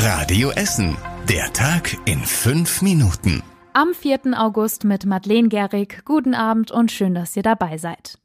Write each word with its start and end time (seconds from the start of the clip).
Radio 0.00 0.50
Essen. 0.50 0.96
Der 1.28 1.52
Tag 1.52 1.96
in 2.04 2.20
fünf 2.20 2.82
Minuten. 2.82 3.42
Am 3.72 3.92
4. 3.92 4.20
August 4.36 4.84
mit 4.84 5.04
Madeleine 5.06 5.48
Gehrig. 5.48 6.04
Guten 6.04 6.36
Abend 6.36 6.70
und 6.70 6.92
schön, 6.92 7.16
dass 7.16 7.36
ihr 7.36 7.42
dabei 7.42 7.78
seid. 7.78 8.16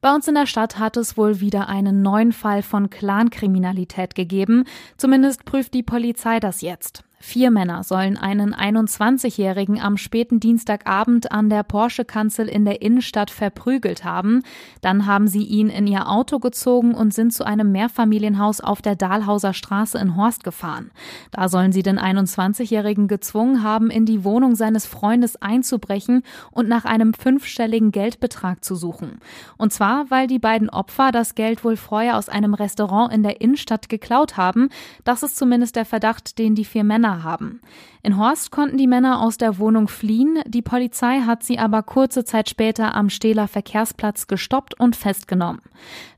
Bei 0.00 0.12
uns 0.12 0.26
in 0.26 0.34
der 0.34 0.46
Stadt 0.46 0.80
hat 0.80 0.96
es 0.96 1.16
wohl 1.16 1.38
wieder 1.38 1.68
einen 1.68 2.02
neuen 2.02 2.32
Fall 2.32 2.64
von 2.64 2.90
Clankriminalität 2.90 4.16
gegeben. 4.16 4.64
Zumindest 4.96 5.44
prüft 5.44 5.72
die 5.74 5.84
Polizei 5.84 6.40
das 6.40 6.62
jetzt. 6.62 7.03
Vier 7.26 7.50
Männer 7.50 7.82
sollen 7.84 8.18
einen 8.18 8.54
21-Jährigen 8.54 9.80
am 9.80 9.96
späten 9.96 10.40
Dienstagabend 10.40 11.32
an 11.32 11.48
der 11.48 11.62
Porsche-Kanzel 11.62 12.46
in 12.46 12.66
der 12.66 12.82
Innenstadt 12.82 13.30
verprügelt 13.30 14.04
haben. 14.04 14.42
Dann 14.82 15.06
haben 15.06 15.26
sie 15.26 15.42
ihn 15.42 15.70
in 15.70 15.86
ihr 15.86 16.10
Auto 16.10 16.38
gezogen 16.38 16.94
und 16.94 17.14
sind 17.14 17.32
zu 17.32 17.44
einem 17.44 17.72
Mehrfamilienhaus 17.72 18.60
auf 18.60 18.82
der 18.82 18.94
Dahlhauser 18.94 19.54
Straße 19.54 19.98
in 19.98 20.16
Horst 20.16 20.44
gefahren. 20.44 20.90
Da 21.30 21.48
sollen 21.48 21.72
sie 21.72 21.82
den 21.82 21.98
21-Jährigen 21.98 23.08
gezwungen 23.08 23.62
haben, 23.62 23.88
in 23.88 24.04
die 24.04 24.22
Wohnung 24.22 24.54
seines 24.54 24.84
Freundes 24.84 25.40
einzubrechen 25.40 26.24
und 26.50 26.68
nach 26.68 26.84
einem 26.84 27.14
fünfstelligen 27.14 27.90
Geldbetrag 27.90 28.62
zu 28.62 28.76
suchen. 28.76 29.18
Und 29.56 29.72
zwar, 29.72 30.10
weil 30.10 30.26
die 30.26 30.38
beiden 30.38 30.68
Opfer 30.68 31.10
das 31.10 31.34
Geld 31.34 31.64
wohl 31.64 31.78
vorher 31.78 32.18
aus 32.18 32.28
einem 32.28 32.52
Restaurant 32.52 33.14
in 33.14 33.22
der 33.22 33.40
Innenstadt 33.40 33.88
geklaut 33.88 34.36
haben. 34.36 34.68
Das 35.04 35.22
ist 35.22 35.38
zumindest 35.38 35.74
der 35.74 35.86
Verdacht, 35.86 36.38
den 36.38 36.54
die 36.54 36.66
vier 36.66 36.84
Männer 36.84 37.13
haben. 37.22 37.60
In 38.02 38.18
Horst 38.18 38.50
konnten 38.50 38.76
die 38.76 38.86
Männer 38.86 39.20
aus 39.20 39.38
der 39.38 39.58
Wohnung 39.58 39.88
fliehen, 39.88 40.40
die 40.46 40.62
Polizei 40.62 41.20
hat 41.20 41.42
sie 41.42 41.58
aber 41.58 41.82
kurze 41.82 42.24
Zeit 42.24 42.50
später 42.50 42.94
am 42.94 43.10
Stehler 43.10 43.48
Verkehrsplatz 43.48 44.26
gestoppt 44.26 44.78
und 44.78 44.96
festgenommen. 44.96 45.60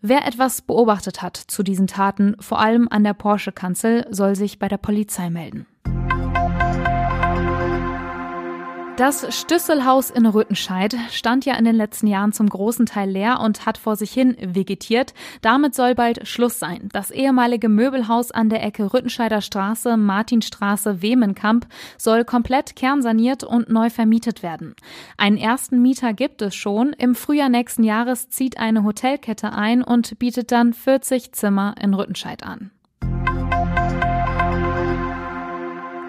Wer 0.00 0.26
etwas 0.26 0.62
beobachtet 0.62 1.22
hat 1.22 1.36
zu 1.36 1.62
diesen 1.62 1.86
Taten, 1.86 2.36
vor 2.40 2.60
allem 2.60 2.88
an 2.90 3.04
der 3.04 3.14
Porsche-Kanzel, 3.14 4.06
soll 4.10 4.36
sich 4.36 4.58
bei 4.58 4.68
der 4.68 4.78
Polizei 4.78 5.30
melden. 5.30 5.66
Das 8.98 9.34
Stüsselhaus 9.34 10.10
in 10.10 10.26
Rüttenscheid 10.26 10.94
stand 11.10 11.46
ja 11.46 11.54
in 11.54 11.64
den 11.64 11.74
letzten 11.74 12.06
Jahren 12.06 12.32
zum 12.32 12.46
großen 12.46 12.84
Teil 12.84 13.08
leer 13.08 13.40
und 13.40 13.64
hat 13.64 13.78
vor 13.78 13.96
sich 13.96 14.12
hin 14.12 14.36
vegetiert. 14.38 15.14
Damit 15.40 15.74
soll 15.74 15.94
bald 15.94 16.28
Schluss 16.28 16.58
sein. 16.58 16.90
Das 16.92 17.10
ehemalige 17.10 17.70
Möbelhaus 17.70 18.30
an 18.32 18.50
der 18.50 18.62
Ecke 18.62 18.92
Rüttenscheider 18.92 19.40
Straße, 19.40 19.96
Martinstraße, 19.96 21.00
Wemenkamp 21.00 21.66
soll 21.96 22.26
komplett 22.26 22.76
kernsaniert 22.76 23.44
und 23.44 23.70
neu 23.70 23.88
vermietet 23.88 24.42
werden. 24.42 24.76
Einen 25.16 25.38
ersten 25.38 25.80
Mieter 25.80 26.12
gibt 26.12 26.42
es 26.42 26.54
schon. 26.54 26.92
Im 26.92 27.14
Frühjahr 27.14 27.48
nächsten 27.48 27.84
Jahres 27.84 28.28
zieht 28.28 28.58
eine 28.58 28.84
Hotelkette 28.84 29.54
ein 29.54 29.82
und 29.82 30.18
bietet 30.18 30.52
dann 30.52 30.74
40 30.74 31.32
Zimmer 31.32 31.74
in 31.80 31.94
Rüttenscheid 31.94 32.42
an. 32.42 32.71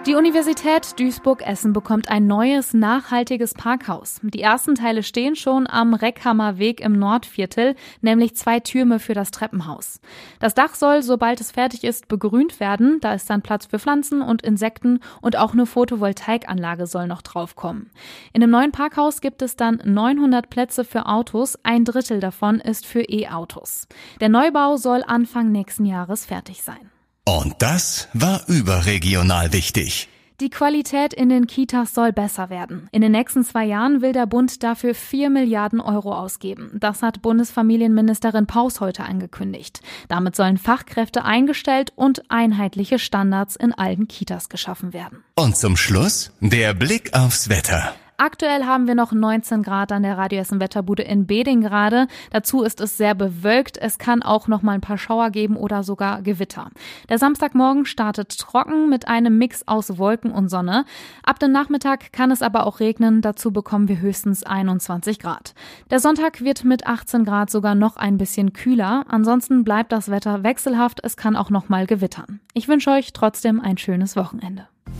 Die 0.06 0.16
Universität 0.16 1.00
Duisburg-Essen 1.00 1.72
bekommt 1.72 2.10
ein 2.10 2.26
neues, 2.26 2.74
nachhaltiges 2.74 3.54
Parkhaus. 3.54 4.20
Die 4.22 4.42
ersten 4.42 4.74
Teile 4.74 5.02
stehen 5.02 5.34
schon 5.34 5.66
am 5.66 5.94
Reckhammer 5.94 6.58
Weg 6.58 6.82
im 6.82 6.98
Nordviertel, 6.98 7.74
nämlich 8.02 8.36
zwei 8.36 8.60
Türme 8.60 8.98
für 8.98 9.14
das 9.14 9.30
Treppenhaus. 9.30 10.02
Das 10.40 10.52
Dach 10.52 10.74
soll, 10.74 11.02
sobald 11.02 11.40
es 11.40 11.52
fertig 11.52 11.84
ist, 11.84 12.06
begrünt 12.06 12.60
werden. 12.60 12.98
Da 13.00 13.14
ist 13.14 13.30
dann 13.30 13.40
Platz 13.40 13.64
für 13.64 13.78
Pflanzen 13.78 14.20
und 14.20 14.42
Insekten 14.42 15.00
und 15.22 15.38
auch 15.38 15.54
eine 15.54 15.64
Photovoltaikanlage 15.64 16.86
soll 16.86 17.06
noch 17.06 17.22
draufkommen. 17.22 17.90
In 18.34 18.42
dem 18.42 18.50
neuen 18.50 18.72
Parkhaus 18.72 19.22
gibt 19.22 19.40
es 19.40 19.56
dann 19.56 19.80
900 19.82 20.50
Plätze 20.50 20.84
für 20.84 21.06
Autos. 21.06 21.58
Ein 21.62 21.86
Drittel 21.86 22.20
davon 22.20 22.60
ist 22.60 22.84
für 22.84 23.04
E-Autos. 23.08 23.88
Der 24.20 24.28
Neubau 24.28 24.76
soll 24.76 25.02
Anfang 25.06 25.50
nächsten 25.50 25.86
Jahres 25.86 26.26
fertig 26.26 26.62
sein. 26.62 26.90
Und 27.24 27.54
das 27.60 28.08
war 28.12 28.42
überregional 28.48 29.52
wichtig. 29.52 30.08
Die 30.40 30.50
Qualität 30.50 31.14
in 31.14 31.28
den 31.28 31.46
Kitas 31.46 31.94
soll 31.94 32.12
besser 32.12 32.50
werden. 32.50 32.88
In 32.90 33.00
den 33.00 33.12
nächsten 33.12 33.44
zwei 33.44 33.64
Jahren 33.64 34.02
will 34.02 34.12
der 34.12 34.26
Bund 34.26 34.64
dafür 34.64 34.94
vier 34.94 35.30
Milliarden 35.30 35.80
Euro 35.80 36.12
ausgeben. 36.12 36.72
Das 36.74 37.02
hat 37.02 37.22
Bundesfamilienministerin 37.22 38.46
Paus 38.46 38.80
heute 38.80 39.04
angekündigt. 39.04 39.80
Damit 40.08 40.34
sollen 40.34 40.58
Fachkräfte 40.58 41.24
eingestellt 41.24 41.92
und 41.94 42.30
einheitliche 42.30 42.98
Standards 42.98 43.54
in 43.54 43.72
allen 43.72 44.08
Kitas 44.08 44.48
geschaffen 44.48 44.92
werden. 44.92 45.22
Und 45.36 45.56
zum 45.56 45.76
Schluss 45.76 46.32
der 46.40 46.74
Blick 46.74 47.14
aufs 47.14 47.48
Wetter. 47.48 47.94
Aktuell 48.16 48.64
haben 48.64 48.86
wir 48.86 48.94
noch 48.94 49.10
19 49.10 49.64
Grad 49.64 49.90
an 49.90 50.04
der 50.04 50.16
Radio 50.16 50.38
Essen 50.38 50.60
Wetterbude 50.60 51.02
in 51.02 51.26
Beding 51.26 51.62
gerade. 51.62 52.06
Dazu 52.30 52.62
ist 52.62 52.80
es 52.80 52.96
sehr 52.96 53.14
bewölkt. 53.16 53.76
Es 53.76 53.98
kann 53.98 54.22
auch 54.22 54.46
noch 54.46 54.62
mal 54.62 54.72
ein 54.72 54.80
paar 54.80 54.98
Schauer 54.98 55.30
geben 55.30 55.56
oder 55.56 55.82
sogar 55.82 56.22
Gewitter. 56.22 56.70
Der 57.08 57.18
Samstagmorgen 57.18 57.86
startet 57.86 58.38
trocken 58.38 58.88
mit 58.88 59.08
einem 59.08 59.36
Mix 59.36 59.66
aus 59.66 59.98
Wolken 59.98 60.30
und 60.30 60.48
Sonne. 60.48 60.84
Ab 61.24 61.40
dem 61.40 61.50
Nachmittag 61.50 62.12
kann 62.12 62.30
es 62.30 62.40
aber 62.40 62.66
auch 62.66 62.78
regnen. 62.78 63.20
Dazu 63.20 63.50
bekommen 63.50 63.88
wir 63.88 64.00
höchstens 64.00 64.44
21 64.44 65.18
Grad. 65.18 65.54
Der 65.90 65.98
Sonntag 65.98 66.40
wird 66.40 66.62
mit 66.62 66.86
18 66.86 67.24
Grad 67.24 67.50
sogar 67.50 67.74
noch 67.74 67.96
ein 67.96 68.16
bisschen 68.16 68.52
kühler. 68.52 69.04
Ansonsten 69.08 69.64
bleibt 69.64 69.90
das 69.90 70.08
Wetter 70.08 70.44
wechselhaft. 70.44 71.00
Es 71.02 71.16
kann 71.16 71.34
auch 71.34 71.50
noch 71.50 71.68
mal 71.68 71.86
gewittern. 71.86 72.40
Ich 72.52 72.68
wünsche 72.68 72.90
euch 72.90 73.12
trotzdem 73.12 73.60
ein 73.60 73.76
schönes 73.76 74.14
Wochenende. 74.14 74.68